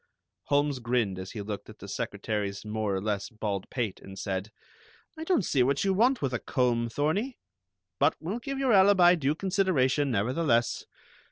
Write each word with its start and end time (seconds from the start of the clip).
Holmes 0.45 0.79
grinned 0.79 1.19
as 1.19 1.33
he 1.33 1.43
looked 1.43 1.69
at 1.69 1.77
the 1.77 1.87
secretary's 1.87 2.65
more 2.65 2.95
or 2.95 2.99
less 3.03 3.29
bald 3.29 3.69
pate, 3.69 3.99
and 4.01 4.17
said: 4.17 4.49
"I 5.15 5.23
don't 5.23 5.45
see 5.45 5.61
what 5.61 5.83
you 5.83 5.93
want 5.93 6.23
with 6.23 6.33
a 6.33 6.39
comb, 6.39 6.89
Thorney. 6.89 7.37
But 7.99 8.15
we'll 8.19 8.39
give 8.39 8.57
your 8.57 8.73
alibi 8.73 9.13
due 9.13 9.35
consideration, 9.35 10.09
nevertheless. 10.09 10.85